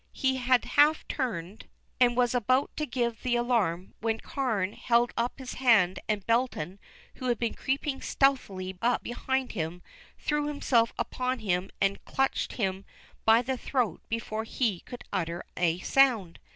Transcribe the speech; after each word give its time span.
He 0.13 0.37
had 0.37 0.65
half 0.65 1.07
turned, 1.07 1.67
and 1.99 2.17
was 2.17 2.33
about 2.33 2.75
to 2.75 2.87
give 2.87 3.21
the 3.21 3.35
alarm, 3.35 3.93
when 3.99 4.19
Carne 4.19 4.73
held 4.73 5.11
up 5.15 5.33
his 5.37 5.53
hand, 5.53 5.99
and 6.09 6.25
Belton, 6.25 6.79
who 7.17 7.27
had 7.27 7.37
been 7.37 7.53
creeping 7.53 8.01
stealthily 8.01 8.75
up 8.81 9.03
behind 9.03 9.51
him, 9.51 9.83
threw 10.17 10.47
himself 10.47 10.91
upon 10.97 11.37
him 11.37 11.69
and 11.79 11.97
had 11.97 12.05
clutched 12.05 12.53
him 12.53 12.83
by 13.25 13.43
the 13.43 13.57
throat 13.59 14.01
before 14.09 14.43
he 14.43 14.79
could 14.79 15.03
utter 15.13 15.43
a 15.55 15.77
sound. 15.81 16.39